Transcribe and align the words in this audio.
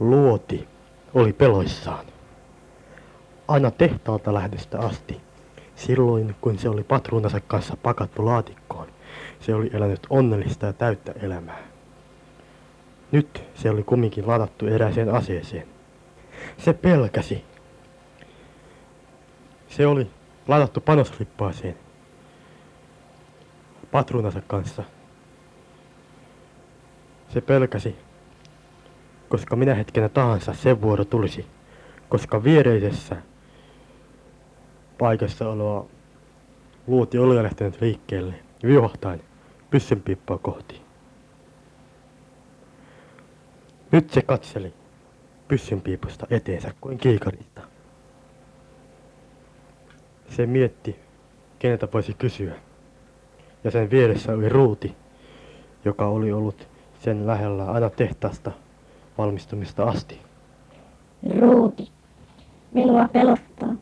Luoti 0.00 0.68
oli 1.14 1.32
peloissaan. 1.32 2.06
Aina 3.48 3.70
tehtaalta 3.70 4.34
lähdöstä 4.34 4.78
asti, 4.78 5.20
silloin 5.74 6.36
kun 6.40 6.58
se 6.58 6.68
oli 6.68 6.82
patruunansa 6.82 7.40
kanssa 7.40 7.76
pakattu 7.82 8.24
laatikkoon, 8.24 8.86
se 9.40 9.54
oli 9.54 9.70
elänyt 9.72 10.06
onnellista 10.10 10.66
ja 10.66 10.72
täyttä 10.72 11.14
elämää. 11.22 11.62
Nyt 13.12 13.42
se 13.54 13.70
oli 13.70 13.82
kumminkin 13.82 14.26
ladattu 14.28 14.66
eräiseen 14.66 15.14
aseeseen. 15.14 15.68
Se 16.58 16.72
pelkäsi. 16.72 17.44
Se 19.68 19.86
oli 19.86 20.10
ladattu 20.48 20.80
panoslippaaseen 20.80 21.76
patruunansa 23.90 24.42
kanssa. 24.46 24.84
Se 27.28 27.40
pelkäsi, 27.40 27.96
koska 29.28 29.56
minä 29.56 29.74
hetkenä 29.74 30.08
tahansa 30.08 30.54
sen 30.54 30.82
vuoro 30.82 31.04
tulisi, 31.04 31.46
koska 32.08 32.44
viereisessä 32.44 33.16
paikassa 34.98 35.48
oleva 35.48 35.86
luoti 36.86 37.18
oli 37.18 37.42
lähtenyt 37.42 37.80
liikkeelle 37.80 38.34
viuhahtain 38.62 39.20
pyssynpiippaa 39.70 40.38
kohti. 40.38 40.82
Nyt 43.92 44.10
se 44.10 44.22
katseli 44.22 44.74
pyssynpiipusta 45.48 46.26
eteensä 46.30 46.74
kuin 46.80 46.98
kiikarista. 46.98 47.60
Se 50.28 50.46
mietti, 50.46 50.96
keneltä 51.58 51.88
voisi 51.94 52.14
kysyä. 52.14 52.54
Ja 53.64 53.70
sen 53.70 53.90
vieressä 53.90 54.32
oli 54.32 54.48
ruuti, 54.48 54.94
joka 55.84 56.06
oli 56.06 56.32
ollut 56.32 56.68
sen 56.98 57.26
lähellä 57.26 57.64
aina 57.64 57.90
tehtaasta 57.90 58.52
valmistumista 59.18 59.84
asti. 59.84 60.20
Ruuti, 61.40 61.90
minua 62.74 63.08
pelottaa. 63.08 63.74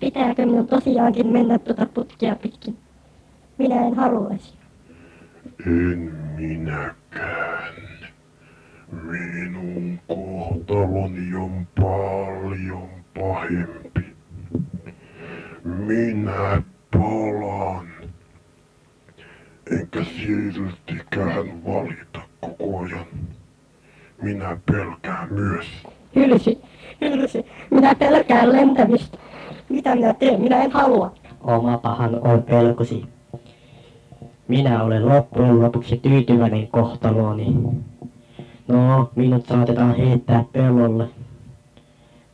Pitääkö 0.00 0.46
minun 0.46 0.66
tosiaankin 0.66 1.26
mennä 1.26 1.58
tuota 1.58 1.86
putkea 1.86 2.36
pitkin? 2.36 2.78
Minä 3.58 3.86
en 3.86 3.94
haluaisi. 3.94 4.54
En 5.66 5.98
minäkään. 6.36 7.74
Minun 8.92 9.98
kohtaloni 10.08 11.34
on 11.34 11.66
paljon 11.80 12.88
pahempi. 13.18 14.16
Minä 15.64 16.62
palaan. 16.92 17.86
Enkä 19.70 20.04
siltikään 20.04 21.64
valita 21.64 22.20
koko 22.40 22.78
ajan. 22.78 23.06
Minä 24.22 24.56
pelkään 24.72 25.28
myös. 25.30 25.66
Hylsi, 26.16 26.60
hylsi, 27.00 27.46
minä 27.70 27.94
pelkään 27.94 28.52
lentämistä. 28.52 29.18
Mitä 29.68 29.94
minä 29.94 30.14
teen? 30.14 30.40
Minä 30.40 30.62
en 30.62 30.70
halua. 30.70 31.12
Oma 31.40 31.78
pahan 31.78 32.20
on 32.22 32.42
pelkosi. 32.42 33.04
Minä 34.48 34.82
olen 34.82 35.08
loppujen 35.08 35.62
lopuksi 35.62 35.96
tyytyväinen 35.96 36.68
kohtalooni. 36.68 37.56
No, 38.68 39.10
minut 39.14 39.46
saatetaan 39.46 39.96
heittää 39.96 40.44
pellolle. 40.52 41.08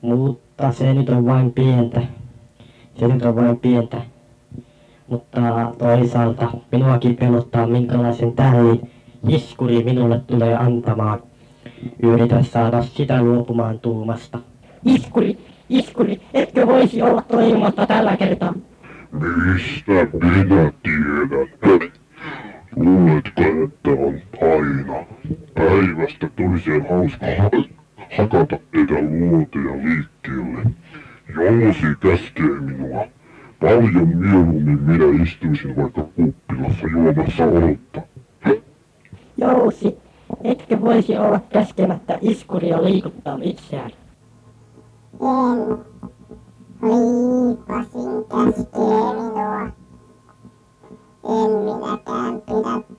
Mutta 0.00 0.72
se 0.72 0.94
nyt 0.94 1.08
on 1.08 1.26
vain 1.26 1.52
pientä. 1.52 2.00
Se 2.94 3.08
nyt 3.08 3.22
on 3.22 3.36
vain 3.36 3.58
pientä. 3.58 4.00
Mutta 5.08 5.40
toisaalta 5.78 6.50
minuakin 6.72 7.16
pelottaa, 7.16 7.66
minkälaisen 7.66 8.32
tähli 8.32 8.80
iskuri 9.28 9.84
minulle 9.84 10.20
tulee 10.26 10.56
antamaan. 10.56 11.22
Yritä 12.02 12.42
saada 12.42 12.82
sitä 12.82 13.22
luopumaan 13.22 13.78
tuumasta. 13.80 14.38
Iskuri, 14.84 15.38
iskuri, 15.68 16.20
etkö 16.34 16.66
voisi 16.66 17.02
olla 17.02 17.22
toimimatta 17.22 17.86
tällä 17.86 18.16
kertaa? 18.16 18.54
Mistä 19.12 19.92
minä 20.12 20.72
tiedän? 20.82 21.92
Luuletko, 22.76 23.42
että 23.64 23.90
on 23.90 24.14
aina 24.42 25.04
päivästä 25.54 26.28
toiseen 26.36 26.86
hauska 26.90 27.26
ha- 27.38 27.50
hakata 28.18 28.56
teitä 28.72 28.94
luoteja 28.94 29.72
liikkeelle? 29.84 30.70
Jousi 31.34 31.86
käskee 32.00 32.60
minua. 32.60 33.04
Paljon 33.60 34.08
mieluummin 34.08 34.82
minä 34.82 35.22
istuisin 35.22 35.76
vaikka 35.76 36.02
kuppilassa 36.02 36.86
juomassa 36.92 37.44
olutta. 37.44 38.02
Jousi, 39.36 39.98
etkö 40.44 40.80
voisi 40.80 41.18
olla 41.18 41.40
käskemättä 41.48 42.18
iskuria 42.20 42.84
liikuttaa 42.84 43.38
itseään? 43.42 43.90
En. 45.20 45.78
Liipasin 46.82 48.24
käskee 48.28 49.12
minua. 49.14 49.62
En 51.24 51.50
minäkään 51.64 52.40
pidä 52.40 52.91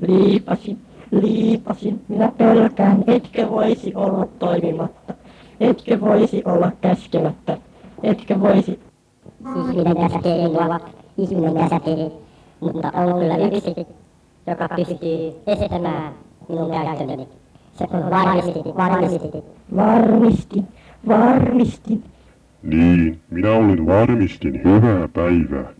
liipasin, 0.00 0.78
liipasin 1.10 2.04
minä 2.08 2.32
pelkään, 2.38 3.04
etkö 3.06 3.50
voisi 3.50 3.94
olla 3.94 4.28
toimimatta. 4.38 5.03
Etkö 5.70 6.00
voisi 6.00 6.42
olla 6.44 6.72
käskemättä. 6.80 7.58
Etkö 8.02 8.40
voisi. 8.40 8.80
Ihminen 9.56 9.96
käskee 9.96 10.48
minua, 10.48 10.80
ihminen 11.18 11.54
käskee, 11.54 12.10
mutta 12.60 12.92
on 12.94 13.20
kyllä 13.20 13.36
yksi, 13.36 13.86
joka 14.46 14.68
pystyy 14.76 15.32
estämään 15.46 16.12
minun 16.48 16.70
käyttöni. 16.70 17.28
Se 17.72 17.86
on 17.92 18.10
varmisti, 18.10 18.74
varmisti. 18.76 19.44
Varmistin, 19.76 20.66
varmistin. 21.08 22.04
Niin, 22.62 23.20
minä 23.30 23.50
olen 23.50 23.86
varmistin 23.86 24.64
hyvää 24.64 25.08
päivää. 25.08 25.72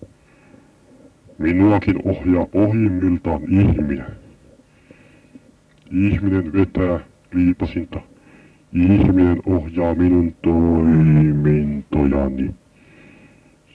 Minuakin 1.38 2.08
ohjaa 2.08 2.46
pohjimmiltaan 2.46 3.42
ihminen. 3.42 4.06
Ihminen 5.90 6.52
vetää 6.52 7.00
liipasinta. 7.34 8.00
Ihminen 8.74 9.42
ohjaa 9.46 9.94
minun 9.94 10.34
toimintojani. 10.42 12.54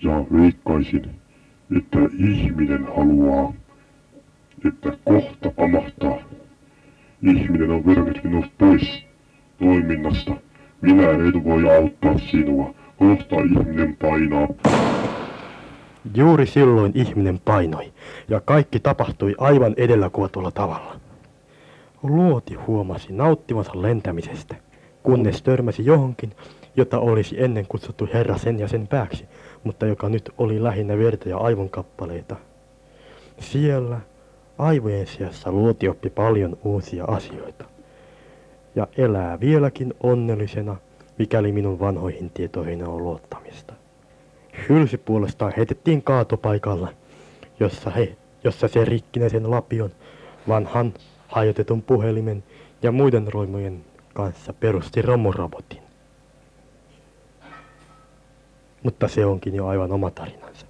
Ja 0.02 0.26
veikkaisin, 0.34 1.10
että 1.78 2.00
ihminen 2.18 2.86
haluaa, 2.96 3.54
että 4.66 4.98
kohta 5.06 5.52
pamahtaa. 5.52 6.18
Ihminen 7.24 7.72
on 7.72 7.86
vernyt 7.86 8.24
minut 8.24 8.46
pois 8.58 9.06
toiminnasta. 9.60 10.32
Minä 10.82 11.10
en 11.10 11.44
voi 11.44 11.78
auttaa 11.78 12.18
sinua. 12.18 12.74
Kohta 12.98 13.36
ihminen 13.36 13.98
painaa. 14.02 14.48
Juuri 16.16 16.46
silloin 16.46 16.92
ihminen 16.96 17.40
painoi, 17.46 17.94
ja 18.30 18.42
kaikki 18.42 18.80
tapahtui 18.80 19.36
aivan 19.38 19.74
edellä 19.78 20.10
kuvatulla 20.10 20.52
tavalla. 20.52 20.96
Luoti 22.04 22.54
huomasi 22.54 23.14
nauttivansa 23.14 23.82
lentämisestä, 23.82 24.56
kunnes 25.04 25.42
törmäsi 25.42 25.86
johonkin, 25.86 26.32
jota 26.76 27.00
olisi 27.00 27.44
ennen 27.44 27.66
kutsuttu 27.68 28.10
herra 28.14 28.38
sen 28.38 28.60
ja 28.60 28.68
sen 28.68 28.88
pääksi, 28.88 29.26
mutta 29.64 29.86
joka 29.86 30.10
nyt 30.10 30.30
oli 30.38 30.64
lähinnä 30.64 30.98
verta 30.98 31.30
ja 31.30 31.38
aivonkappaleita. 31.38 32.36
Siellä 33.40 34.00
aivojen 34.58 35.08
sijassa 35.08 35.52
luoti 35.52 35.90
oppi 35.90 36.10
paljon 36.10 36.58
uusia 36.64 37.06
asioita. 37.06 37.66
Ja 38.76 38.88
elää 38.98 39.40
vieläkin 39.40 39.94
onnellisena, 40.04 40.76
mikäli 41.18 41.52
minun 41.52 41.80
vanhoihin 41.80 42.30
tietoihin 42.30 42.88
on 42.88 43.04
luottamista. 43.04 43.74
Hylsy 44.70 44.98
puolestaan 44.98 45.54
heitettiin 45.58 46.04
kaatopaikalle, 46.04 46.90
jossa, 47.60 47.90
he, 47.90 48.16
jossa 48.44 48.68
se 48.68 48.86
rikkinäisen 48.86 49.52
lapion, 49.52 49.92
vanhan 50.48 50.94
hajotetun 51.28 51.82
puhelimen 51.82 52.44
ja 52.84 52.92
muiden 52.92 53.34
roimojen 53.34 53.82
kanssa 54.14 54.54
perusti 54.54 55.02
romurobotin. 55.02 55.82
Mutta 58.84 59.08
se 59.08 59.26
onkin 59.26 59.56
jo 59.56 59.68
aivan 59.68 59.92
oma 59.92 60.12
tarinansa. 60.12 60.66